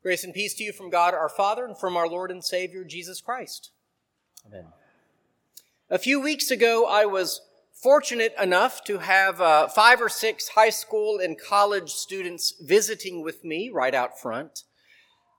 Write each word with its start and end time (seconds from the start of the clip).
Grace 0.00 0.22
and 0.22 0.32
peace 0.32 0.54
to 0.54 0.62
you 0.62 0.72
from 0.72 0.90
God 0.90 1.12
our 1.12 1.28
Father 1.28 1.64
and 1.64 1.76
from 1.76 1.96
our 1.96 2.08
Lord 2.08 2.30
and 2.30 2.44
Savior 2.44 2.84
Jesus 2.84 3.20
Christ. 3.20 3.72
Amen. 4.46 4.66
A 5.90 5.98
few 5.98 6.20
weeks 6.20 6.52
ago, 6.52 6.86
I 6.88 7.04
was 7.04 7.40
fortunate 7.72 8.32
enough 8.40 8.84
to 8.84 8.98
have 8.98 9.40
uh, 9.40 9.66
five 9.66 10.00
or 10.00 10.08
six 10.08 10.50
high 10.50 10.70
school 10.70 11.18
and 11.18 11.36
college 11.36 11.90
students 11.90 12.54
visiting 12.60 13.24
with 13.24 13.44
me 13.44 13.70
right 13.70 13.92
out 13.94 14.20
front. 14.20 14.62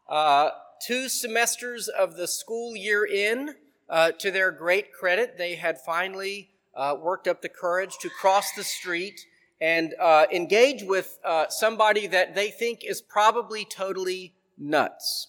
Uh, 0.09 0.49
two 0.85 1.07
semesters 1.07 1.87
of 1.87 2.17
the 2.17 2.27
school 2.27 2.75
year 2.75 3.05
in, 3.05 3.55
uh, 3.89 4.11
to 4.19 4.29
their 4.29 4.51
great 4.51 4.91
credit, 4.91 5.37
they 5.37 5.55
had 5.55 5.79
finally 5.79 6.49
uh, 6.75 6.97
worked 6.99 7.29
up 7.29 7.41
the 7.41 7.49
courage 7.49 7.97
to 8.01 8.09
cross 8.09 8.51
the 8.51 8.63
street 8.63 9.21
and 9.61 9.93
uh, 10.01 10.25
engage 10.33 10.83
with 10.83 11.17
uh, 11.23 11.45
somebody 11.47 12.07
that 12.07 12.35
they 12.35 12.49
think 12.49 12.83
is 12.83 13.01
probably 13.01 13.63
totally 13.63 14.33
nuts. 14.59 15.27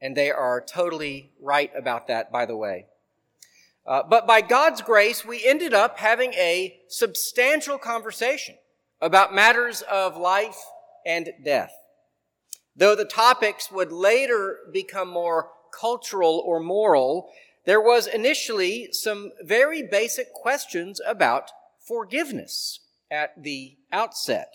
And 0.00 0.16
they 0.16 0.30
are 0.30 0.60
totally 0.60 1.32
right 1.40 1.70
about 1.76 2.08
that, 2.08 2.30
by 2.30 2.44
the 2.44 2.56
way. 2.56 2.86
Uh, 3.86 4.02
but 4.02 4.26
by 4.26 4.40
God's 4.40 4.82
grace, 4.82 5.24
we 5.24 5.46
ended 5.46 5.72
up 5.72 5.98
having 5.98 6.32
a 6.34 6.80
substantial 6.88 7.78
conversation 7.78 8.56
about 9.00 9.34
matters 9.34 9.82
of 9.82 10.16
life 10.16 10.58
and 11.06 11.32
death. 11.44 11.72
Though 12.74 12.96
the 12.96 13.04
topics 13.04 13.70
would 13.70 13.92
later 13.92 14.58
become 14.72 15.08
more 15.08 15.50
cultural 15.78 16.42
or 16.44 16.60
moral, 16.60 17.30
there 17.64 17.80
was 17.80 18.06
initially 18.06 18.88
some 18.92 19.32
very 19.42 19.82
basic 19.82 20.32
questions 20.32 21.00
about 21.06 21.50
forgiveness 21.80 22.80
at 23.10 23.42
the 23.42 23.76
outset. 23.92 24.52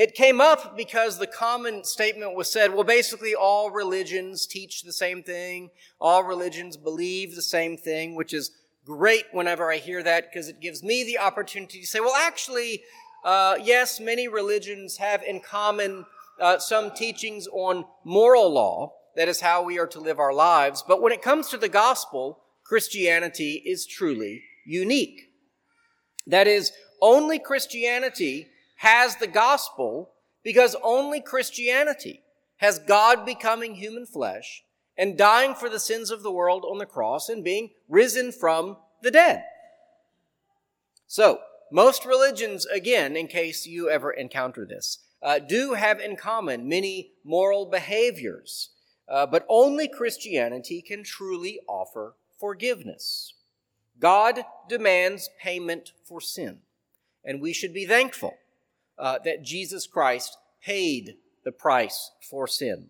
It 0.00 0.14
came 0.14 0.40
up 0.40 0.78
because 0.78 1.18
the 1.18 1.26
common 1.26 1.84
statement 1.84 2.34
was 2.34 2.50
said, 2.50 2.72
well, 2.72 2.84
basically 2.84 3.34
all 3.34 3.70
religions 3.70 4.46
teach 4.46 4.82
the 4.82 4.94
same 4.94 5.22
thing. 5.22 5.68
All 6.00 6.24
religions 6.24 6.78
believe 6.78 7.34
the 7.34 7.42
same 7.42 7.76
thing, 7.76 8.14
which 8.14 8.32
is 8.32 8.50
great 8.86 9.26
whenever 9.32 9.70
I 9.70 9.76
hear 9.76 10.02
that 10.02 10.32
because 10.32 10.48
it 10.48 10.58
gives 10.58 10.82
me 10.82 11.04
the 11.04 11.18
opportunity 11.18 11.82
to 11.82 11.86
say, 11.86 12.00
well, 12.00 12.14
actually, 12.16 12.82
uh, 13.26 13.56
yes, 13.62 14.00
many 14.00 14.26
religions 14.26 14.96
have 14.96 15.22
in 15.22 15.38
common 15.38 16.06
uh, 16.40 16.58
some 16.58 16.92
teachings 16.92 17.46
on 17.52 17.84
moral 18.02 18.50
law. 18.50 18.94
That 19.16 19.28
is 19.28 19.42
how 19.42 19.62
we 19.62 19.78
are 19.78 19.88
to 19.88 20.00
live 20.00 20.18
our 20.18 20.32
lives. 20.32 20.82
But 20.88 21.02
when 21.02 21.12
it 21.12 21.20
comes 21.20 21.50
to 21.50 21.58
the 21.58 21.68
gospel, 21.68 22.38
Christianity 22.64 23.62
is 23.66 23.84
truly 23.84 24.44
unique. 24.64 25.30
That 26.26 26.46
is, 26.46 26.72
only 27.02 27.38
Christianity 27.38 28.46
has 28.80 29.16
the 29.16 29.26
gospel 29.26 30.08
because 30.42 30.74
only 30.82 31.20
Christianity 31.20 32.22
has 32.56 32.78
God 32.78 33.26
becoming 33.26 33.74
human 33.74 34.06
flesh 34.06 34.64
and 34.96 35.18
dying 35.18 35.54
for 35.54 35.68
the 35.68 35.78
sins 35.78 36.10
of 36.10 36.22
the 36.22 36.32
world 36.32 36.64
on 36.64 36.78
the 36.78 36.86
cross 36.86 37.28
and 37.28 37.44
being 37.44 37.72
risen 37.90 38.32
from 38.32 38.78
the 39.02 39.10
dead. 39.10 39.44
So, 41.06 41.40
most 41.70 42.06
religions, 42.06 42.64
again, 42.64 43.16
in 43.16 43.26
case 43.26 43.66
you 43.66 43.90
ever 43.90 44.12
encounter 44.12 44.64
this, 44.64 45.00
uh, 45.22 45.40
do 45.40 45.74
have 45.74 46.00
in 46.00 46.16
common 46.16 46.66
many 46.66 47.12
moral 47.22 47.66
behaviors, 47.66 48.70
uh, 49.10 49.26
but 49.26 49.44
only 49.50 49.88
Christianity 49.88 50.80
can 50.80 51.04
truly 51.04 51.60
offer 51.68 52.14
forgiveness. 52.38 53.34
God 53.98 54.40
demands 54.70 55.28
payment 55.38 55.92
for 56.02 56.22
sin. 56.22 56.60
And 57.22 57.42
we 57.42 57.52
should 57.52 57.74
be 57.74 57.84
thankful 57.84 58.38
uh, 59.00 59.18
that 59.24 59.42
Jesus 59.42 59.86
Christ 59.86 60.36
paid 60.62 61.16
the 61.44 61.52
price 61.52 62.10
for 62.28 62.46
sin. 62.46 62.88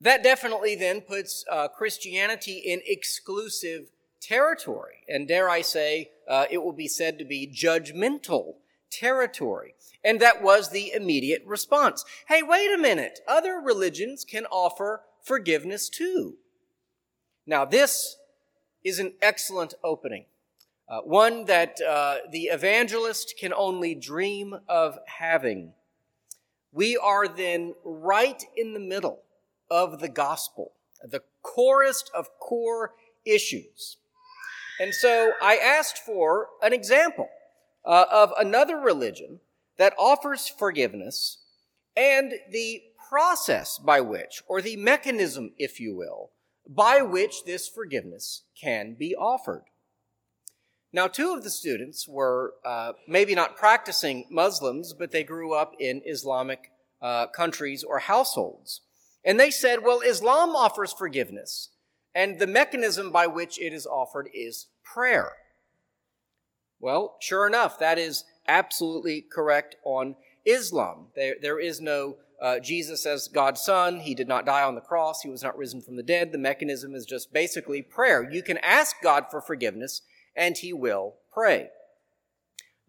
That 0.00 0.22
definitely 0.22 0.74
then 0.74 1.02
puts 1.02 1.44
uh, 1.50 1.68
Christianity 1.68 2.56
in 2.58 2.80
exclusive 2.86 3.90
territory. 4.20 5.04
And 5.08 5.28
dare 5.28 5.50
I 5.50 5.60
say, 5.60 6.10
uh, 6.26 6.46
it 6.50 6.58
will 6.58 6.72
be 6.72 6.88
said 6.88 7.18
to 7.18 7.24
be 7.24 7.46
judgmental 7.46 8.54
territory. 8.90 9.74
And 10.02 10.20
that 10.20 10.42
was 10.42 10.70
the 10.70 10.92
immediate 10.92 11.42
response. 11.46 12.04
Hey, 12.28 12.42
wait 12.42 12.72
a 12.72 12.78
minute. 12.78 13.20
Other 13.28 13.60
religions 13.60 14.24
can 14.24 14.46
offer 14.46 15.02
forgiveness 15.22 15.90
too. 15.90 16.36
Now, 17.46 17.66
this 17.66 18.16
is 18.82 18.98
an 18.98 19.12
excellent 19.20 19.74
opening 19.84 20.24
uh, 20.90 21.00
one 21.02 21.44
that 21.44 21.80
uh, 21.80 22.16
the 22.32 22.44
evangelist 22.44 23.34
can 23.38 23.52
only 23.54 23.94
dream 23.94 24.58
of 24.68 24.98
having. 25.06 25.72
We 26.72 26.96
are 26.96 27.28
then 27.28 27.74
right 27.84 28.42
in 28.56 28.74
the 28.74 28.80
middle 28.80 29.22
of 29.70 30.00
the 30.00 30.08
gospel, 30.08 30.72
the 31.02 31.22
corest 31.42 32.10
of 32.14 32.28
core 32.40 32.94
issues. 33.24 33.98
And 34.80 34.92
so 34.92 35.32
I 35.40 35.56
asked 35.56 35.98
for 35.98 36.48
an 36.62 36.72
example 36.72 37.28
uh, 37.84 38.06
of 38.10 38.32
another 38.38 38.76
religion 38.76 39.40
that 39.78 39.94
offers 39.96 40.48
forgiveness 40.48 41.38
and 41.96 42.32
the 42.50 42.82
process 43.08 43.78
by 43.78 44.00
which, 44.00 44.42
or 44.48 44.60
the 44.60 44.76
mechanism, 44.76 45.52
if 45.58 45.78
you 45.78 45.94
will, 45.94 46.30
by 46.68 47.02
which 47.02 47.44
this 47.44 47.68
forgiveness 47.68 48.42
can 48.60 48.94
be 48.94 49.14
offered. 49.14 49.64
Now, 50.92 51.06
two 51.06 51.32
of 51.32 51.44
the 51.44 51.50
students 51.50 52.08
were 52.08 52.54
uh, 52.64 52.92
maybe 53.06 53.34
not 53.34 53.56
practicing 53.56 54.26
Muslims, 54.28 54.92
but 54.92 55.12
they 55.12 55.22
grew 55.22 55.54
up 55.54 55.74
in 55.78 56.02
Islamic 56.04 56.72
uh, 57.00 57.28
countries 57.28 57.84
or 57.84 58.00
households. 58.00 58.80
And 59.24 59.38
they 59.38 59.50
said, 59.50 59.84
well, 59.84 60.00
Islam 60.00 60.50
offers 60.56 60.92
forgiveness, 60.92 61.68
and 62.14 62.38
the 62.38 62.46
mechanism 62.46 63.12
by 63.12 63.26
which 63.26 63.60
it 63.60 63.72
is 63.72 63.86
offered 63.86 64.28
is 64.34 64.66
prayer. 64.82 65.32
Well, 66.80 67.16
sure 67.20 67.46
enough, 67.46 67.78
that 67.78 67.98
is 67.98 68.24
absolutely 68.48 69.20
correct 69.20 69.76
on 69.84 70.16
Islam. 70.44 71.08
There, 71.14 71.36
there 71.40 71.60
is 71.60 71.80
no 71.80 72.16
uh, 72.40 72.58
Jesus 72.58 73.04
as 73.04 73.28
God's 73.28 73.60
Son. 73.60 74.00
He 74.00 74.14
did 74.14 74.26
not 74.26 74.46
die 74.46 74.62
on 74.62 74.74
the 74.74 74.80
cross. 74.80 75.20
He 75.20 75.28
was 75.28 75.42
not 75.42 75.58
risen 75.58 75.82
from 75.82 75.96
the 75.96 76.02
dead. 76.02 76.32
The 76.32 76.38
mechanism 76.38 76.94
is 76.94 77.04
just 77.04 77.32
basically 77.32 77.82
prayer. 77.82 78.28
You 78.28 78.42
can 78.42 78.58
ask 78.58 78.96
God 79.02 79.26
for 79.30 79.42
forgiveness 79.42 80.00
and 80.36 80.56
he 80.56 80.72
will 80.72 81.16
pray. 81.32 81.68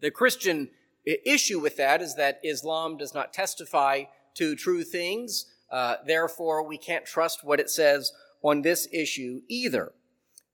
The 0.00 0.10
Christian 0.10 0.70
issue 1.04 1.60
with 1.60 1.76
that 1.76 2.02
is 2.02 2.14
that 2.16 2.40
Islam 2.42 2.96
does 2.96 3.14
not 3.14 3.32
testify 3.32 4.04
to 4.34 4.56
true 4.56 4.84
things. 4.84 5.46
Uh, 5.70 5.96
therefore, 6.06 6.66
we 6.66 6.78
can't 6.78 7.06
trust 7.06 7.44
what 7.44 7.60
it 7.60 7.70
says 7.70 8.12
on 8.42 8.62
this 8.62 8.88
issue 8.92 9.40
either. 9.48 9.92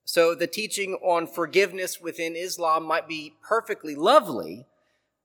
So 0.04 0.34
the 0.34 0.46
teaching 0.46 0.94
on 1.02 1.26
forgiveness 1.26 2.00
within 2.00 2.34
Islam 2.34 2.84
might 2.84 3.06
be 3.06 3.34
perfectly 3.42 3.94
lovely, 3.94 4.66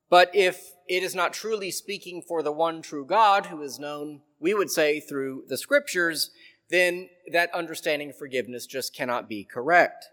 but 0.10 0.30
if 0.34 0.74
it 0.88 1.04
is 1.04 1.16
not 1.16 1.32
truly 1.32 1.72
speaking 1.72 2.22
for 2.22 2.44
the 2.44 2.52
one 2.52 2.82
true 2.82 3.06
God 3.06 3.46
who 3.46 3.62
is 3.62 3.80
known, 3.80 4.22
we 4.40 4.54
would 4.54 4.70
say, 4.70 5.00
through 5.00 5.46
the 5.48 5.58
scriptures, 5.58 6.32
then 6.70 7.10
that 7.32 7.54
understanding 7.54 8.10
of 8.10 8.18
forgiveness 8.18 8.66
just 8.66 8.94
cannot 8.94 9.30
be 9.30 9.46
correct. 9.46 10.06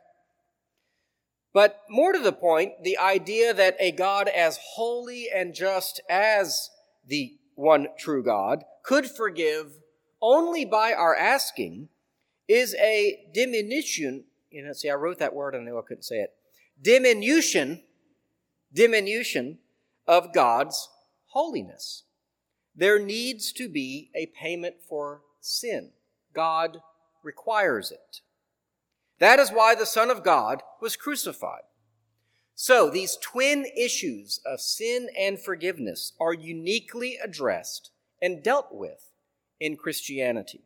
But 1.52 1.82
more 1.88 2.12
to 2.12 2.18
the 2.18 2.32
point, 2.32 2.82
the 2.82 2.98
idea 2.98 3.52
that 3.52 3.76
a 3.80 3.92
God 3.92 4.28
as 4.28 4.58
holy 4.74 5.28
and 5.34 5.54
just 5.54 6.00
as 6.08 6.70
the 7.06 7.36
one 7.54 7.88
true 7.98 8.22
God 8.22 8.64
could 8.84 9.10
forgive 9.10 9.78
only 10.22 10.64
by 10.64 10.92
our 10.92 11.16
asking 11.16 11.88
is 12.46 12.74
a 12.76 13.28
diminution. 13.34 14.24
You 14.50 14.64
know, 14.64 14.72
see, 14.72 14.90
I 14.90 14.94
wrote 14.94 15.18
that 15.18 15.34
word 15.34 15.54
and 15.54 15.62
I 15.62 15.70
knew 15.70 15.78
I 15.78 15.82
couldn't 15.86 16.04
say 16.04 16.16
it. 16.16 16.30
Diminution, 16.80 17.82
diminution 18.72 19.58
of 20.06 20.32
God's 20.32 20.88
holiness. 21.26 22.04
There 22.74 22.98
needs 22.98 23.52
to 23.52 23.68
be 23.68 24.10
a 24.14 24.26
payment 24.26 24.76
for 24.88 25.22
sin. 25.40 25.90
God 26.32 26.78
requires 27.22 27.90
it. 27.90 28.20
That 29.20 29.38
is 29.38 29.50
why 29.50 29.74
the 29.74 29.86
Son 29.86 30.10
of 30.10 30.24
God 30.24 30.62
was 30.80 30.96
crucified. 30.96 31.62
So 32.54 32.90
these 32.90 33.16
twin 33.16 33.66
issues 33.76 34.40
of 34.44 34.60
sin 34.60 35.08
and 35.18 35.38
forgiveness 35.38 36.12
are 36.20 36.34
uniquely 36.34 37.18
addressed 37.22 37.90
and 38.20 38.42
dealt 38.42 38.68
with 38.70 39.12
in 39.60 39.76
Christianity. 39.76 40.62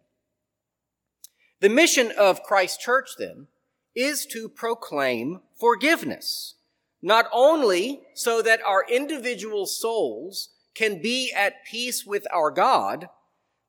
The 1.60 1.68
mission 1.68 2.12
of 2.18 2.42
Christ 2.42 2.80
Church, 2.80 3.10
then, 3.18 3.48
is 3.94 4.26
to 4.26 4.48
proclaim 4.48 5.40
forgiveness, 5.58 6.54
not 7.00 7.26
only 7.32 8.02
so 8.14 8.42
that 8.42 8.62
our 8.62 8.84
individual 8.88 9.66
souls 9.66 10.50
can 10.74 11.00
be 11.00 11.32
at 11.32 11.64
peace 11.64 12.04
with 12.04 12.26
our 12.32 12.50
God, 12.50 13.08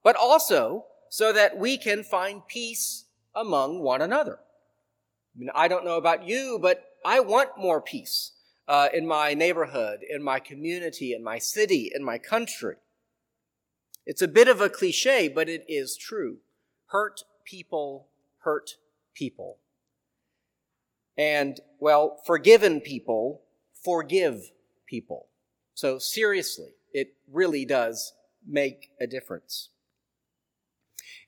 but 0.03 0.15
also 0.15 0.85
so 1.09 1.31
that 1.31 1.57
we 1.57 1.77
can 1.77 2.03
find 2.03 2.47
peace 2.47 3.05
among 3.35 3.79
one 3.79 4.01
another. 4.01 4.39
I 5.35 5.39
mean, 5.39 5.49
I 5.53 5.67
don't 5.67 5.85
know 5.85 5.97
about 5.97 6.27
you, 6.27 6.59
but 6.61 6.83
I 7.05 7.19
want 7.19 7.57
more 7.57 7.81
peace 7.81 8.31
uh, 8.67 8.87
in 8.93 9.05
my 9.05 9.33
neighborhood, 9.33 9.99
in 10.09 10.23
my 10.23 10.39
community, 10.39 11.13
in 11.13 11.23
my 11.23 11.39
city, 11.39 11.91
in 11.93 12.03
my 12.03 12.17
country. 12.17 12.75
It's 14.05 14.21
a 14.21 14.27
bit 14.27 14.47
of 14.47 14.61
a 14.61 14.69
cliche, 14.69 15.27
but 15.27 15.49
it 15.49 15.65
is 15.67 15.97
true. 15.97 16.37
Hurt 16.87 17.23
people 17.43 18.07
hurt 18.45 18.75
people. 19.13 19.57
And, 21.17 21.59
well, 21.79 22.21
forgiven 22.25 22.79
people 22.79 23.41
forgive 23.83 24.51
people. 24.85 25.27
So, 25.73 25.99
seriously, 25.99 26.75
it 26.93 27.13
really 27.31 27.65
does 27.65 28.13
make 28.47 28.91
a 28.99 29.07
difference. 29.07 29.69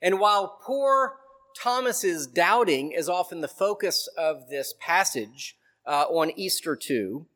And 0.00 0.20
while 0.20 0.58
poor 0.64 1.16
Thomas's 1.58 2.26
doubting 2.26 2.92
is 2.92 3.08
often 3.08 3.40
the 3.40 3.48
focus 3.48 4.08
of 4.16 4.48
this 4.48 4.74
passage 4.78 5.56
uh, 5.86 6.04
on 6.04 6.30
Easter 6.36 6.76
2, 6.76 7.26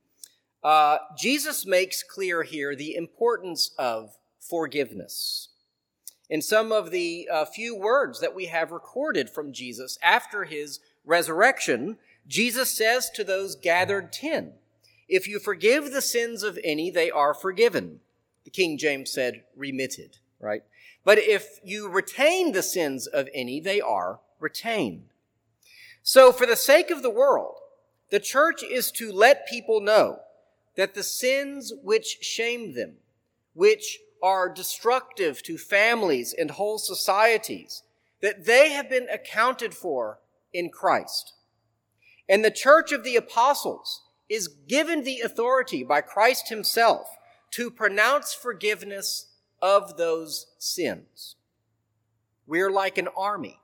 uh, 0.62 0.98
Jesus 1.18 1.66
makes 1.66 2.04
clear 2.04 2.44
here 2.44 2.76
the 2.76 2.94
importance 2.94 3.72
of 3.78 4.16
forgiveness. 4.38 5.48
In 6.30 6.40
some 6.40 6.70
of 6.70 6.90
the 6.90 7.28
uh, 7.30 7.44
few 7.44 7.74
words 7.74 8.20
that 8.20 8.34
we 8.34 8.46
have 8.46 8.70
recorded 8.70 9.28
from 9.28 9.52
Jesus 9.52 9.98
after 10.02 10.44
his 10.44 10.78
resurrection, 11.04 11.98
Jesus 12.26 12.70
says 12.70 13.10
to 13.10 13.24
those 13.24 13.56
gathered 13.56 14.12
ten, 14.12 14.52
If 15.08 15.26
you 15.26 15.40
forgive 15.40 15.90
the 15.90 16.00
sins 16.00 16.42
of 16.44 16.58
any, 16.62 16.90
they 16.90 17.10
are 17.10 17.34
forgiven. 17.34 18.00
The 18.44 18.50
King 18.50 18.78
James 18.78 19.10
said, 19.10 19.42
remitted, 19.56 20.18
right? 20.38 20.62
But 21.04 21.18
if 21.18 21.58
you 21.64 21.88
retain 21.88 22.52
the 22.52 22.62
sins 22.62 23.06
of 23.06 23.28
any, 23.34 23.60
they 23.60 23.80
are 23.80 24.20
retained. 24.38 25.08
So, 26.02 26.32
for 26.32 26.46
the 26.46 26.56
sake 26.56 26.90
of 26.90 27.02
the 27.02 27.10
world, 27.10 27.56
the 28.10 28.20
church 28.20 28.62
is 28.62 28.90
to 28.92 29.12
let 29.12 29.48
people 29.48 29.80
know 29.80 30.20
that 30.76 30.94
the 30.94 31.02
sins 31.02 31.72
which 31.82 32.18
shame 32.20 32.74
them, 32.74 32.94
which 33.54 33.98
are 34.22 34.48
destructive 34.48 35.42
to 35.42 35.58
families 35.58 36.32
and 36.32 36.50
whole 36.50 36.78
societies, 36.78 37.82
that 38.20 38.44
they 38.44 38.70
have 38.70 38.88
been 38.88 39.08
accounted 39.08 39.74
for 39.74 40.18
in 40.52 40.70
Christ. 40.70 41.34
And 42.28 42.44
the 42.44 42.50
church 42.50 42.92
of 42.92 43.04
the 43.04 43.16
apostles 43.16 44.02
is 44.28 44.48
given 44.48 45.04
the 45.04 45.20
authority 45.20 45.82
by 45.82 46.00
Christ 46.00 46.48
himself 46.48 47.16
to 47.50 47.70
pronounce 47.70 48.32
forgiveness 48.32 49.26
of 49.62 49.96
those 49.96 50.48
sins. 50.58 51.36
We 52.46 52.60
are 52.60 52.70
like 52.70 52.98
an 52.98 53.08
army. 53.16 53.60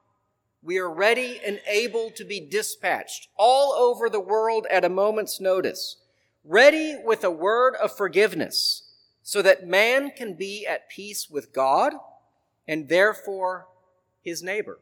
We 0.63 0.79
are 0.79 0.91
ready 0.91 1.41
and 1.45 1.61
able 1.67 2.11
to 2.13 2.25
be 2.25 2.41
dispatched 2.41 3.29
all 3.37 3.73
over 3.73 4.09
the 4.09 4.21
world 4.21 4.67
at 4.71 4.85
a 4.85 4.89
moment's 4.89 5.41
notice, 5.41 5.97
ready 6.45 6.97
with 7.05 7.25
a 7.25 7.31
word 7.31 7.75
of 7.75 7.97
forgiveness 7.97 8.85
so 9.23 9.43
that 9.43 9.67
man 9.67 10.11
can 10.11 10.35
be 10.35 10.67
at 10.67 10.89
peace 10.89 11.29
with 11.29 11.53
God 11.53 11.93
and 12.67 12.89
therefore 12.89 13.67
his 14.23 14.43
neighbor. 14.43 14.79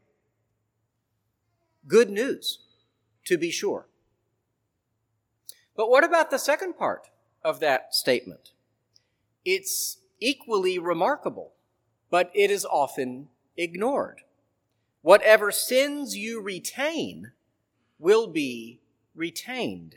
Good 1.87 2.09
news, 2.09 2.59
to 3.25 3.37
be 3.37 3.51
sure. 3.51 3.87
But 5.75 5.89
what 5.89 6.03
about 6.03 6.31
the 6.31 6.39
second 6.39 6.77
part 6.77 7.07
of 7.43 7.59
that 7.59 7.93
statement? 7.93 8.51
It's 9.45 9.97
equally 10.19 10.79
remarkable, 10.79 11.53
but 12.09 12.31
it 12.33 12.51
is 12.51 12.65
often 12.65 13.29
ignored. 13.55 14.21
Whatever 15.01 15.51
sins 15.51 16.17
you 16.17 16.41
retain 16.41 17.31
will 17.99 18.27
be 18.27 18.79
retained. 19.15 19.95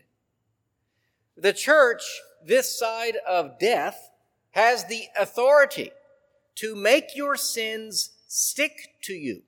The 1.36 1.52
church, 1.52 2.02
this 2.44 2.78
side 2.78 3.16
of 3.28 3.58
death, 3.58 4.10
has 4.52 4.84
the 4.84 5.04
authority 5.18 5.90
to 6.56 6.74
make 6.74 7.16
your 7.16 7.36
sins 7.36 8.10
stick 8.26 8.94
to 9.02 9.14
you, 9.14 9.42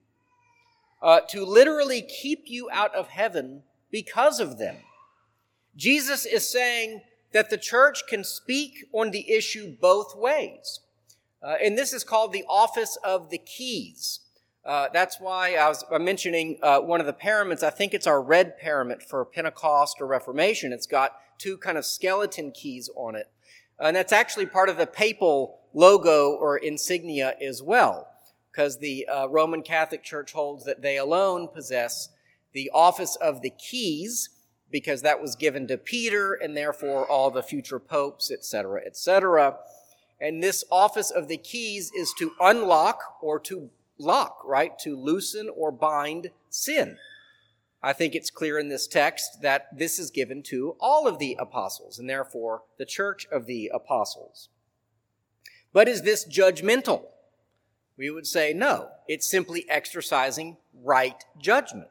uh, 1.03 1.21
to 1.29 1.45
literally 1.45 2.03
keep 2.03 2.45
you 2.47 2.69
out 2.71 2.95
of 2.95 3.09
heaven 3.09 3.63
because 3.91 4.41
of 4.41 4.59
them. 4.59 4.77
Jesus 5.77 6.25
is 6.27 6.51
saying, 6.51 7.03
that 7.33 7.51
the 7.51 7.59
church 7.59 8.07
can 8.09 8.25
speak 8.25 8.85
on 8.93 9.11
the 9.11 9.31
issue 9.31 9.77
both 9.81 10.17
ways. 10.17 10.81
Uh, 11.43 11.57
and 11.63 11.77
this 11.77 11.93
is 11.93 12.05
called 12.05 12.33
the 12.33 12.45
office 12.49 12.97
of 13.03 13.31
the 13.31 13.39
keys. 13.39 14.21
Uh, 14.65 14.89
that's 14.93 15.19
why 15.19 15.55
I 15.55 15.69
was 15.69 15.85
mentioning 15.99 16.59
uh, 16.63 16.79
one 16.81 17.01
of 17.01 17.07
the 17.07 17.13
paraments. 17.13 17.65
I 17.65 17.71
think 17.71 17.95
it's 17.95 18.07
our 18.07 18.23
red 18.23 18.59
parament 18.59 19.03
for 19.03 19.25
Pentecost 19.25 19.97
or 20.01 20.07
Reformation. 20.07 20.73
It's 20.73 20.87
got 20.87 21.17
two 21.39 21.57
kind 21.57 21.77
of 21.77 21.85
skeleton 21.85 22.53
keys 22.53 22.89
on 22.95 23.17
it. 23.17 23.29
And 23.81 23.97
that's 23.97 24.13
actually 24.13 24.47
part 24.47 24.69
of 24.69 24.77
the 24.77 24.87
papal 24.87 25.59
logo 25.75 26.31
or 26.31 26.57
insignia 26.57 27.35
as 27.43 27.61
well, 27.61 28.07
because 28.53 28.79
the 28.79 29.09
uh, 29.09 29.27
Roman 29.27 29.63
Catholic 29.63 30.05
Church 30.05 30.33
holds 30.33 30.65
that 30.65 30.83
they 30.83 30.97
alone 30.97 31.49
possess 31.49 32.11
the 32.53 32.71
office 32.73 33.17
of 33.17 33.43
the 33.43 33.51
keys, 33.51 34.29
because 34.73 35.03
that 35.03 35.21
was 35.21 35.37
given 35.37 35.69
to 35.69 35.79
Peter 35.79 36.33
and 36.33 36.57
therefore 36.57 37.09
all 37.09 37.31
the 37.31 37.43
future 37.43 37.79
popes, 37.79 38.33
etc., 38.33 38.81
etc. 38.85 39.59
And 40.21 40.43
this 40.43 40.65
office 40.71 41.11
of 41.11 41.29
the 41.29 41.37
keys 41.37 41.93
is 41.95 42.13
to 42.19 42.33
unlock 42.41 43.19
or 43.21 43.39
to 43.41 43.71
lock, 43.99 44.43
right? 44.45 44.77
To 44.81 44.97
loosen 44.97 45.49
or 45.55 45.71
bind 45.71 46.31
sin. 46.49 46.97
I 47.83 47.93
think 47.93 48.15
it's 48.15 48.31
clear 48.31 48.59
in 48.59 48.69
this 48.69 48.87
text 48.87 49.43
that 49.43 49.67
this 49.77 49.99
is 49.99 50.11
given 50.11 50.43
to 50.45 50.77
all 50.81 51.07
of 51.09 51.19
the 51.19 51.37
apostles 51.39 51.99
and 51.99 52.09
therefore 52.09 52.63
the 52.79 52.87
church 52.87 53.27
of 53.31 53.47
the 53.47 53.71
apostles. 53.75 54.49
But 55.73 55.89
is 55.89 56.03
this 56.03 56.25
judgmental? 56.25 57.07
We 57.97 58.11
would 58.11 58.27
say 58.27 58.53
no. 58.53 58.89
It's 59.09 59.29
simply 59.29 59.67
exercising 59.69 60.57
right 60.73 61.25
judgment. 61.39 61.89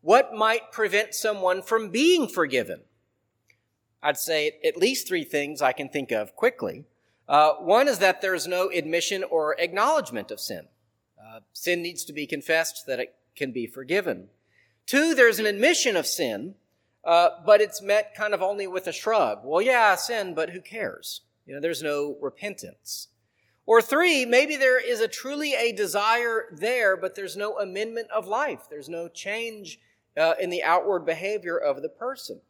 What 0.00 0.34
might 0.34 0.72
prevent 0.72 1.14
someone 1.14 1.62
from 1.62 1.90
being 1.90 2.28
forgiven? 2.28 2.82
I'd 4.02 4.18
say 4.18 4.58
at 4.64 4.76
least 4.76 5.08
three 5.08 5.24
things 5.24 5.60
I 5.60 5.72
can 5.72 5.88
think 5.88 6.12
of 6.12 6.36
quickly. 6.36 6.84
Uh, 7.28 7.54
one 7.54 7.88
is 7.88 7.98
that 7.98 8.20
there's 8.20 8.46
no 8.46 8.70
admission 8.70 9.24
or 9.24 9.56
acknowledgement 9.58 10.30
of 10.30 10.38
sin. 10.38 10.68
Uh, 11.20 11.40
sin 11.52 11.82
needs 11.82 12.04
to 12.04 12.12
be 12.12 12.26
confessed 12.26 12.84
that 12.86 13.00
it 13.00 13.16
can 13.34 13.50
be 13.50 13.66
forgiven. 13.66 14.28
Two, 14.86 15.14
there's 15.14 15.40
an 15.40 15.46
admission 15.46 15.96
of 15.96 16.06
sin, 16.06 16.54
uh, 17.04 17.30
but 17.44 17.60
it's 17.60 17.82
met 17.82 18.14
kind 18.14 18.32
of 18.32 18.42
only 18.42 18.68
with 18.68 18.86
a 18.86 18.92
shrug. 18.92 19.40
Well, 19.42 19.60
yeah, 19.60 19.96
sin, 19.96 20.34
but 20.34 20.50
who 20.50 20.60
cares? 20.60 21.22
You 21.44 21.54
know, 21.54 21.60
there's 21.60 21.82
no 21.82 22.16
repentance. 22.20 23.08
Or 23.66 23.82
three, 23.82 24.24
maybe 24.24 24.56
there 24.56 24.78
is 24.78 25.00
a 25.00 25.08
truly 25.08 25.54
a 25.54 25.72
desire 25.72 26.44
there, 26.52 26.96
but 26.96 27.16
there's 27.16 27.36
no 27.36 27.58
amendment 27.58 28.08
of 28.14 28.28
life. 28.28 28.68
There's 28.70 28.88
no 28.88 29.08
change 29.08 29.80
uh, 30.16 30.34
in 30.40 30.50
the 30.50 30.62
outward 30.62 31.04
behavior 31.04 31.56
of 31.56 31.82
the 31.82 31.88
person. 31.88 32.40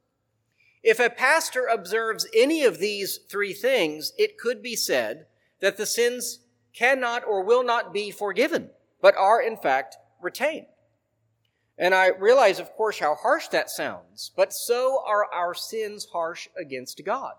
If 0.83 1.01
a 1.01 1.11
pastor 1.11 1.67
observes 1.67 2.27
any 2.33 2.65
of 2.65 2.79
these 2.79 3.19
three 3.29 3.53
things, 3.53 4.13
it 4.17 4.39
could 4.39 4.63
be 4.63 4.77
said 4.77 5.27
that 5.61 5.77
the 5.77 5.87
sins 5.87 6.41
cannot 6.73 7.27
or 7.27 7.43
will 7.43 7.65
not 7.65 7.93
be 7.93 8.11
forgiven, 8.11 8.71
but 9.01 9.17
are 9.17 9.41
in 9.41 9.57
fact 9.57 9.97
retained. 10.21 10.67
And 11.79 11.95
I 11.95 12.09
realize, 12.09 12.59
of 12.59 12.73
course, 12.73 12.99
how 12.99 13.15
harsh 13.15 13.49
that 13.49 13.69
sounds, 13.69 14.31
but 14.37 14.53
so 14.53 15.03
are 15.07 15.27
our 15.33 15.55
sins 15.55 16.07
harsh 16.13 16.49
against 16.59 17.05
God. 17.05 17.35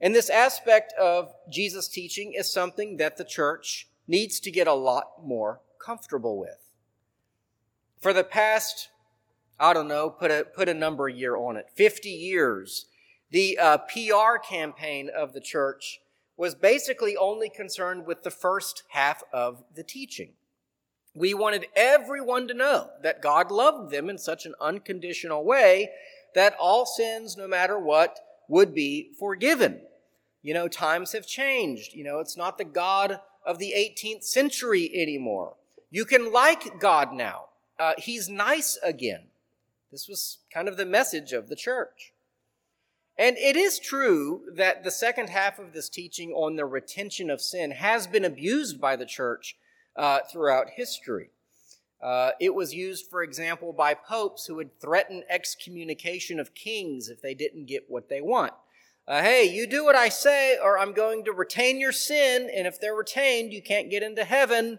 And 0.00 0.14
this 0.14 0.30
aspect 0.30 0.92
of 0.92 1.32
Jesus' 1.50 1.88
teaching 1.88 2.34
is 2.34 2.52
something 2.52 2.98
that 2.98 3.16
the 3.16 3.24
church 3.24 3.88
needs 4.06 4.38
to 4.40 4.50
get 4.50 4.68
a 4.68 4.74
lot 4.74 5.24
more 5.24 5.60
comfortable 5.84 6.38
with. 6.38 6.67
For 8.00 8.12
the 8.12 8.24
past, 8.24 8.90
I 9.58 9.72
don't 9.72 9.88
know, 9.88 10.08
put 10.08 10.30
a, 10.30 10.44
put 10.44 10.68
a 10.68 10.74
number 10.74 11.08
year 11.08 11.36
on 11.36 11.56
it, 11.56 11.66
50 11.74 12.08
years, 12.08 12.86
the 13.30 13.58
uh, 13.58 13.78
PR 13.78 14.38
campaign 14.42 15.10
of 15.14 15.32
the 15.32 15.40
church 15.40 16.00
was 16.36 16.54
basically 16.54 17.16
only 17.16 17.50
concerned 17.50 18.06
with 18.06 18.22
the 18.22 18.30
first 18.30 18.84
half 18.90 19.24
of 19.32 19.64
the 19.74 19.82
teaching. 19.82 20.30
We 21.12 21.34
wanted 21.34 21.66
everyone 21.74 22.46
to 22.46 22.54
know 22.54 22.90
that 23.02 23.20
God 23.20 23.50
loved 23.50 23.90
them 23.90 24.08
in 24.08 24.18
such 24.18 24.46
an 24.46 24.54
unconditional 24.60 25.44
way 25.44 25.90
that 26.36 26.54
all 26.60 26.86
sins, 26.86 27.36
no 27.36 27.48
matter 27.48 27.78
what, 27.78 28.20
would 28.48 28.72
be 28.72 29.10
forgiven. 29.18 29.80
You 30.42 30.54
know, 30.54 30.68
times 30.68 31.12
have 31.12 31.26
changed. 31.26 31.94
You 31.94 32.04
know, 32.04 32.20
it's 32.20 32.36
not 32.36 32.56
the 32.56 32.64
God 32.64 33.18
of 33.44 33.58
the 33.58 33.74
18th 33.76 34.22
century 34.22 34.88
anymore. 34.94 35.56
You 35.90 36.04
can 36.04 36.32
like 36.32 36.78
God 36.78 37.12
now 37.12 37.46
uh, 37.78 37.94
he's 37.98 38.28
nice 38.28 38.78
again. 38.82 39.24
This 39.90 40.08
was 40.08 40.38
kind 40.52 40.68
of 40.68 40.76
the 40.76 40.86
message 40.86 41.32
of 41.32 41.48
the 41.48 41.56
church. 41.56 42.12
And 43.18 43.36
it 43.36 43.56
is 43.56 43.80
true 43.80 44.42
that 44.54 44.84
the 44.84 44.90
second 44.90 45.28
half 45.28 45.58
of 45.58 45.72
this 45.72 45.88
teaching 45.88 46.30
on 46.32 46.56
the 46.56 46.64
retention 46.64 47.30
of 47.30 47.40
sin 47.40 47.72
has 47.72 48.06
been 48.06 48.24
abused 48.24 48.80
by 48.80 48.94
the 48.94 49.06
church 49.06 49.56
uh, 49.96 50.20
throughout 50.30 50.70
history. 50.76 51.30
Uh, 52.00 52.30
it 52.38 52.54
was 52.54 52.72
used, 52.74 53.10
for 53.10 53.24
example, 53.24 53.72
by 53.72 53.92
popes 53.92 54.46
who 54.46 54.54
would 54.54 54.78
threaten 54.80 55.24
excommunication 55.28 56.38
of 56.38 56.54
kings 56.54 57.08
if 57.08 57.20
they 57.20 57.34
didn't 57.34 57.66
get 57.66 57.86
what 57.88 58.08
they 58.08 58.20
want. 58.20 58.52
Uh, 59.08 59.22
hey, 59.22 59.42
you 59.42 59.66
do 59.66 59.84
what 59.84 59.96
I 59.96 60.10
say, 60.10 60.56
or 60.62 60.78
I'm 60.78 60.92
going 60.92 61.24
to 61.24 61.32
retain 61.32 61.80
your 61.80 61.92
sin, 61.92 62.48
and 62.54 62.66
if 62.66 62.80
they're 62.80 62.94
retained, 62.94 63.52
you 63.52 63.62
can't 63.62 63.90
get 63.90 64.02
into 64.04 64.22
heaven. 64.22 64.78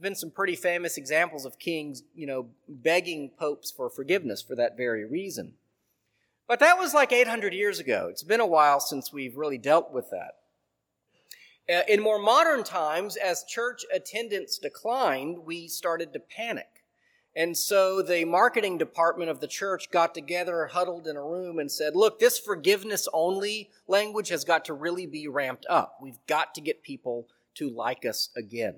Been 0.00 0.14
some 0.14 0.30
pretty 0.30 0.54
famous 0.54 0.96
examples 0.96 1.44
of 1.44 1.58
kings, 1.58 2.02
you 2.14 2.26
know, 2.26 2.46
begging 2.68 3.30
popes 3.30 3.70
for 3.70 3.90
forgiveness 3.90 4.40
for 4.40 4.54
that 4.54 4.76
very 4.76 5.04
reason. 5.04 5.54
But 6.46 6.60
that 6.60 6.78
was 6.78 6.94
like 6.94 7.12
800 7.12 7.52
years 7.52 7.78
ago. 7.78 8.06
It's 8.08 8.22
been 8.22 8.40
a 8.40 8.46
while 8.46 8.80
since 8.80 9.12
we've 9.12 9.36
really 9.36 9.58
dealt 9.58 9.92
with 9.92 10.10
that. 10.10 10.36
Uh, 11.68 11.82
in 11.86 12.00
more 12.00 12.18
modern 12.18 12.64
times, 12.64 13.16
as 13.16 13.44
church 13.44 13.84
attendance 13.92 14.56
declined, 14.56 15.44
we 15.44 15.68
started 15.68 16.12
to 16.14 16.20
panic. 16.20 16.78
And 17.36 17.56
so 17.56 18.00
the 18.00 18.24
marketing 18.24 18.78
department 18.78 19.30
of 19.30 19.40
the 19.40 19.46
church 19.46 19.90
got 19.90 20.14
together, 20.14 20.66
huddled 20.66 21.06
in 21.06 21.16
a 21.16 21.22
room, 21.22 21.58
and 21.58 21.70
said, 21.70 21.94
Look, 21.94 22.18
this 22.18 22.38
forgiveness 22.38 23.06
only 23.12 23.70
language 23.86 24.30
has 24.30 24.44
got 24.44 24.64
to 24.64 24.72
really 24.72 25.06
be 25.06 25.28
ramped 25.28 25.66
up. 25.68 25.98
We've 26.00 26.18
got 26.26 26.54
to 26.54 26.60
get 26.62 26.82
people 26.82 27.28
to 27.56 27.68
like 27.68 28.06
us 28.06 28.30
again. 28.34 28.76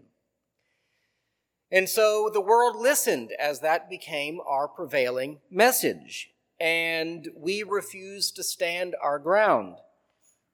And 1.73 1.89
so 1.89 2.31
the 2.33 2.41
world 2.41 2.77
listened 2.77 3.33
as 3.39 3.61
that 3.61 3.89
became 3.89 4.41
our 4.47 4.67
prevailing 4.67 5.39
message. 5.51 6.31
And 6.61 7.29
we 7.37 7.63
refused 7.63 8.37
to 8.37 8.43
stand 8.43 8.97
our 9.01 9.19
ground. 9.19 9.77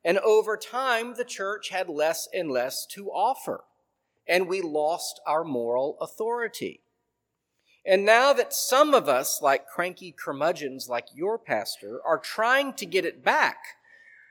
And 0.05 0.19
over 0.19 0.57
time, 0.57 1.15
the 1.17 1.25
church 1.25 1.71
had 1.71 1.89
less 1.89 2.29
and 2.33 2.49
less 2.49 2.87
to 2.93 3.09
offer, 3.09 3.65
and 4.29 4.47
we 4.47 4.61
lost 4.61 5.21
our 5.27 5.43
moral 5.43 5.99
authority. 6.01 6.81
And 7.85 8.05
now 8.05 8.33
that 8.33 8.53
some 8.53 8.95
of 8.95 9.09
us, 9.09 9.43
like 9.43 9.67
cranky 9.67 10.13
curmudgeons 10.13 10.89
like 10.89 11.09
your 11.13 11.39
pastor, 11.39 12.01
are 12.07 12.19
trying 12.19 12.75
to 12.75 12.87
get 12.87 13.05
it 13.05 13.25
back, 13.25 13.59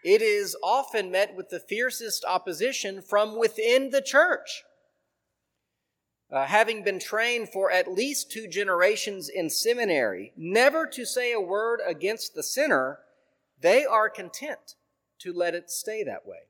it 0.02 0.22
is 0.22 0.56
often 0.64 1.12
met 1.12 1.36
with 1.36 1.50
the 1.50 1.60
fiercest 1.60 2.24
opposition 2.24 3.02
from 3.02 3.38
within 3.38 3.90
the 3.90 4.02
church. 4.02 4.64
Uh, 6.32 6.46
having 6.46 6.84
been 6.84 7.00
trained 7.00 7.50
for 7.50 7.72
at 7.72 7.94
least 7.94 8.32
two 8.32 8.48
generations 8.48 9.30
in 9.30 9.50
seminary, 9.50 10.34
never 10.36 10.88
to 10.88 11.06
say 11.06 11.32
a 11.32 11.40
word 11.40 11.80
against 11.86 12.34
the 12.34 12.44
sinner, 12.44 13.00
they 13.62 13.86
are 13.86 14.10
content 14.10 14.76
to 15.20 15.32
let 15.32 15.54
it 15.54 15.70
stay 15.70 16.04
that 16.04 16.26
way. 16.26 16.50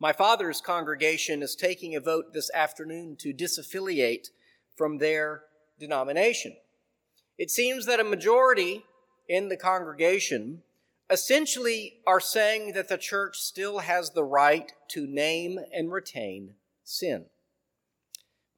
My 0.00 0.12
father's 0.12 0.60
congregation 0.60 1.42
is 1.42 1.56
taking 1.56 1.94
a 1.94 2.00
vote 2.00 2.32
this 2.32 2.50
afternoon 2.52 3.16
to 3.20 3.32
disaffiliate 3.32 4.28
from 4.76 4.98
their 4.98 5.42
denomination. 5.78 6.56
It 7.36 7.50
seems 7.50 7.86
that 7.86 8.00
a 8.00 8.04
majority 8.04 8.84
in 9.28 9.48
the 9.48 9.56
congregation 9.56 10.62
essentially 11.10 12.00
are 12.06 12.20
saying 12.20 12.72
that 12.72 12.88
the 12.88 12.98
church 12.98 13.38
still 13.38 13.78
has 13.78 14.10
the 14.10 14.24
right 14.24 14.72
to 14.88 15.06
name 15.06 15.58
and 15.72 15.90
retain 15.90 16.54
sin. 16.84 17.26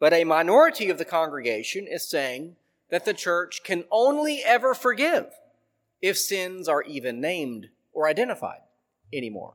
But 0.00 0.14
a 0.14 0.24
minority 0.24 0.88
of 0.88 0.98
the 0.98 1.04
congregation 1.04 1.86
is 1.86 2.08
saying 2.08 2.56
that 2.88 3.04
the 3.04 3.14
church 3.14 3.62
can 3.62 3.84
only 3.92 4.42
ever 4.44 4.74
forgive 4.74 5.26
if 6.02 6.18
sins 6.18 6.68
are 6.68 6.82
even 6.82 7.20
named 7.20 7.68
or 7.92 8.08
identified 8.08 8.62
anymore. 9.12 9.54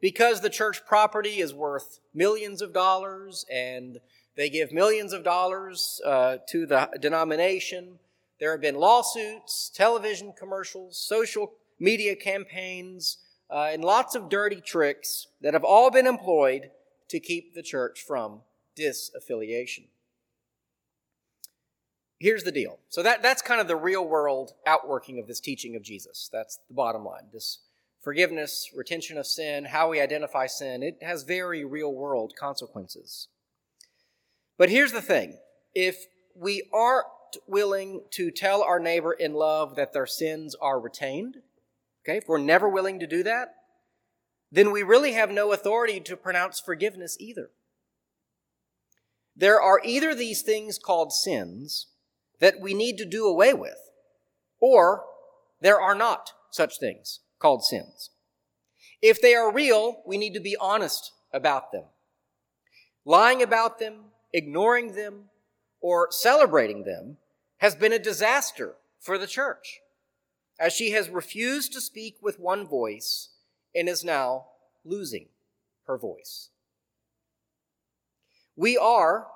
Because 0.00 0.40
the 0.40 0.50
church 0.50 0.84
property 0.84 1.38
is 1.38 1.54
worth 1.54 2.00
millions 2.12 2.60
of 2.60 2.72
dollars 2.72 3.46
and 3.50 4.00
they 4.36 4.50
give 4.50 4.72
millions 4.72 5.12
of 5.12 5.22
dollars 5.22 6.00
uh, 6.04 6.38
to 6.48 6.66
the 6.66 6.88
denomination. 7.00 8.00
There 8.40 8.50
have 8.50 8.60
been 8.60 8.74
lawsuits, 8.74 9.70
television 9.72 10.32
commercials, 10.36 10.98
social 10.98 11.52
media 11.78 12.16
campaigns, 12.16 13.18
uh, 13.48 13.68
and 13.72 13.84
lots 13.84 14.16
of 14.16 14.28
dirty 14.28 14.60
tricks 14.60 15.28
that 15.42 15.52
have 15.52 15.62
all 15.64 15.92
been 15.92 16.08
employed 16.08 16.70
to 17.08 17.20
keep 17.20 17.54
the 17.54 17.62
church 17.62 18.02
from 18.02 18.40
disaffiliation. 18.76 19.84
Here's 22.18 22.44
the 22.44 22.52
deal. 22.52 22.78
So 22.88 23.02
that, 23.02 23.22
that's 23.22 23.42
kind 23.42 23.60
of 23.60 23.66
the 23.66 23.76
real 23.76 24.06
world 24.06 24.52
outworking 24.64 25.18
of 25.18 25.26
this 25.26 25.40
teaching 25.40 25.74
of 25.74 25.82
Jesus. 25.82 26.30
That's 26.32 26.60
the 26.68 26.74
bottom 26.74 27.04
line. 27.04 27.24
This 27.32 27.58
forgiveness, 28.00 28.70
retention 28.74 29.18
of 29.18 29.26
sin, 29.26 29.64
how 29.64 29.90
we 29.90 30.00
identify 30.00 30.46
sin, 30.46 30.82
it 30.82 30.98
has 31.02 31.24
very 31.24 31.64
real 31.64 31.92
world 31.92 32.34
consequences. 32.38 33.28
But 34.56 34.70
here's 34.70 34.92
the 34.92 35.02
thing 35.02 35.38
if 35.74 36.06
we 36.36 36.62
aren't 36.72 37.06
willing 37.46 38.02
to 38.10 38.30
tell 38.30 38.62
our 38.62 38.78
neighbor 38.78 39.12
in 39.12 39.34
love 39.34 39.74
that 39.76 39.92
their 39.92 40.06
sins 40.06 40.54
are 40.60 40.78
retained, 40.78 41.38
okay, 42.04 42.18
if 42.18 42.28
we're 42.28 42.38
never 42.38 42.68
willing 42.68 43.00
to 43.00 43.06
do 43.06 43.22
that, 43.22 43.54
then 44.52 44.70
we 44.70 44.82
really 44.82 45.12
have 45.12 45.30
no 45.30 45.52
authority 45.52 45.98
to 46.00 46.16
pronounce 46.16 46.60
forgiveness 46.60 47.16
either. 47.18 47.50
There 49.34 49.60
are 49.60 49.80
either 49.84 50.14
these 50.14 50.42
things 50.42 50.78
called 50.78 51.12
sins 51.12 51.86
that 52.40 52.60
we 52.60 52.74
need 52.74 52.98
to 52.98 53.04
do 53.04 53.26
away 53.26 53.54
with, 53.54 53.90
or 54.60 55.04
there 55.60 55.80
are 55.80 55.94
not 55.94 56.32
such 56.50 56.78
things 56.78 57.20
called 57.38 57.64
sins. 57.64 58.10
If 59.00 59.20
they 59.20 59.34
are 59.34 59.52
real, 59.52 60.02
we 60.06 60.18
need 60.18 60.34
to 60.34 60.40
be 60.40 60.56
honest 60.56 61.12
about 61.32 61.72
them. 61.72 61.84
Lying 63.04 63.42
about 63.42 63.78
them, 63.78 64.12
ignoring 64.32 64.94
them, 64.94 65.30
or 65.80 66.08
celebrating 66.10 66.84
them 66.84 67.16
has 67.58 67.74
been 67.74 67.92
a 67.92 67.98
disaster 67.98 68.76
for 69.00 69.18
the 69.18 69.26
church, 69.26 69.80
as 70.58 70.72
she 70.72 70.92
has 70.92 71.08
refused 71.08 71.72
to 71.72 71.80
speak 71.80 72.16
with 72.20 72.38
one 72.38 72.66
voice 72.66 73.30
and 73.74 73.88
is 73.88 74.04
now 74.04 74.46
losing 74.84 75.26
her 75.86 75.98
voice. 75.98 76.50
We 78.56 78.76
are, 78.76 79.26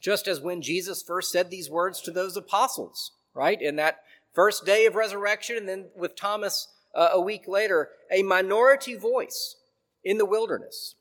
just 0.00 0.28
as 0.28 0.40
when 0.40 0.62
Jesus 0.62 1.02
first 1.02 1.30
said 1.30 1.50
these 1.50 1.70
words 1.70 2.00
to 2.02 2.10
those 2.10 2.36
apostles, 2.36 3.12
right? 3.34 3.60
In 3.60 3.76
that 3.76 4.00
first 4.32 4.64
day 4.64 4.86
of 4.86 4.94
resurrection, 4.94 5.56
and 5.56 5.68
then 5.68 5.86
with 5.96 6.16
Thomas 6.16 6.68
uh, 6.94 7.10
a 7.12 7.20
week 7.20 7.46
later, 7.46 7.90
a 8.10 8.22
minority 8.22 8.94
voice 8.94 9.56
in 10.04 10.18
the 10.18 10.24
wilderness. 10.24 10.94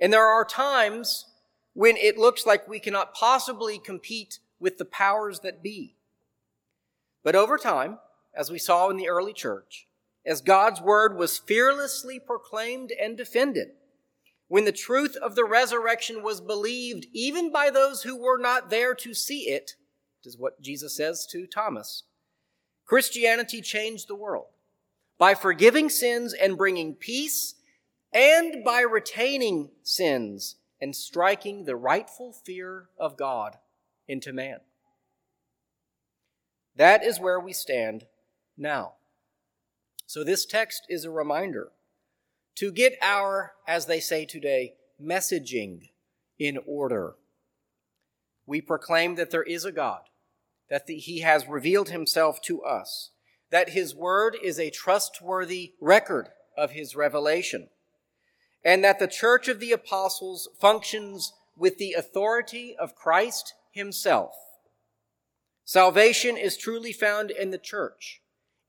And 0.00 0.12
there 0.12 0.26
are 0.26 0.44
times 0.44 1.26
when 1.74 1.96
it 1.96 2.18
looks 2.18 2.44
like 2.44 2.68
we 2.68 2.80
cannot 2.80 3.14
possibly 3.14 3.78
compete 3.78 4.38
with 4.60 4.78
the 4.78 4.84
powers 4.84 5.40
that 5.40 5.62
be. 5.62 5.94
But 7.24 7.34
over 7.34 7.56
time, 7.56 7.98
as 8.34 8.50
we 8.50 8.58
saw 8.58 8.88
in 8.90 8.96
the 8.96 9.08
early 9.08 9.32
church, 9.32 9.86
as 10.24 10.40
God's 10.40 10.80
word 10.80 11.16
was 11.16 11.38
fearlessly 11.38 12.18
proclaimed 12.20 12.92
and 13.00 13.16
defended, 13.16 13.70
when 14.52 14.66
the 14.66 14.70
truth 14.70 15.16
of 15.16 15.34
the 15.34 15.46
resurrection 15.46 16.22
was 16.22 16.42
believed 16.42 17.06
even 17.14 17.50
by 17.50 17.70
those 17.70 18.02
who 18.02 18.14
were 18.14 18.36
not 18.36 18.68
there 18.68 18.94
to 18.94 19.14
see 19.14 19.48
it, 19.48 19.76
is 20.26 20.36
what 20.36 20.60
Jesus 20.60 20.94
says 20.94 21.26
to 21.28 21.46
Thomas, 21.46 22.02
Christianity 22.84 23.62
changed 23.62 24.08
the 24.08 24.14
world 24.14 24.48
by 25.16 25.34
forgiving 25.34 25.88
sins 25.88 26.34
and 26.34 26.58
bringing 26.58 26.94
peace 26.94 27.54
and 28.12 28.62
by 28.62 28.82
retaining 28.82 29.70
sins 29.82 30.56
and 30.82 30.94
striking 30.94 31.64
the 31.64 31.74
rightful 31.74 32.30
fear 32.30 32.90
of 32.98 33.16
God 33.16 33.56
into 34.06 34.34
man. 34.34 34.58
That 36.76 37.02
is 37.02 37.18
where 37.18 37.40
we 37.40 37.54
stand 37.54 38.04
now. 38.58 38.96
So, 40.06 40.22
this 40.22 40.44
text 40.44 40.84
is 40.90 41.06
a 41.06 41.10
reminder 41.10 41.72
to 42.56 42.72
get 42.72 42.94
our, 43.02 43.52
as 43.66 43.86
they 43.86 44.00
say 44.00 44.24
today, 44.24 44.74
messaging 45.02 45.90
in 46.38 46.58
order. 46.66 47.14
We 48.46 48.60
proclaim 48.60 49.14
that 49.16 49.30
there 49.30 49.42
is 49.42 49.64
a 49.64 49.72
God, 49.72 50.02
that 50.68 50.86
the, 50.86 50.96
He 50.96 51.20
has 51.20 51.46
revealed 51.46 51.88
Himself 51.88 52.40
to 52.42 52.62
us, 52.62 53.10
that 53.50 53.70
His 53.70 53.94
Word 53.94 54.36
is 54.42 54.58
a 54.58 54.70
trustworthy 54.70 55.74
record 55.80 56.28
of 56.56 56.72
His 56.72 56.94
revelation 56.94 57.68
and 58.64 58.84
that 58.84 58.98
the 58.98 59.08
church 59.08 59.48
of 59.48 59.60
the 59.60 59.72
apostles 59.72 60.48
functions 60.60 61.32
with 61.56 61.78
the 61.78 61.92
authority 61.92 62.76
of 62.78 62.94
Christ 62.94 63.54
himself. 63.72 64.34
Salvation 65.64 66.36
is 66.36 66.56
truly 66.56 66.92
found 66.92 67.30
in 67.30 67.50
the 67.50 67.58
church, 67.58 68.20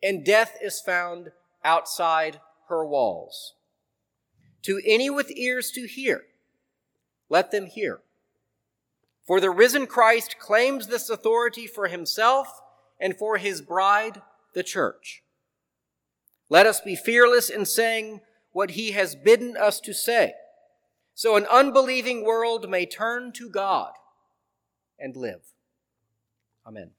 and 0.01 0.25
death 0.25 0.57
is 0.61 0.81
found 0.81 1.31
outside 1.63 2.39
her 2.69 2.85
walls. 2.85 3.53
To 4.63 4.81
any 4.85 5.09
with 5.09 5.31
ears 5.31 5.71
to 5.71 5.87
hear, 5.87 6.23
let 7.29 7.51
them 7.51 7.65
hear. 7.65 8.01
For 9.25 9.39
the 9.39 9.49
risen 9.49 9.87
Christ 9.87 10.37
claims 10.39 10.87
this 10.87 11.09
authority 11.09 11.67
for 11.67 11.87
himself 11.87 12.61
and 12.99 13.17
for 13.17 13.37
his 13.37 13.61
bride, 13.61 14.21
the 14.53 14.63
church. 14.63 15.23
Let 16.49 16.65
us 16.65 16.81
be 16.81 16.95
fearless 16.95 17.49
in 17.49 17.65
saying, 17.65 18.21
what 18.51 18.71
he 18.71 18.91
has 18.91 19.15
bidden 19.15 19.57
us 19.57 19.79
to 19.81 19.93
say, 19.93 20.33
so 21.15 21.35
an 21.35 21.45
unbelieving 21.51 22.23
world 22.23 22.69
may 22.69 22.85
turn 22.85 23.31
to 23.33 23.49
God 23.49 23.93
and 24.99 25.15
live. 25.15 25.41
Amen. 26.65 26.91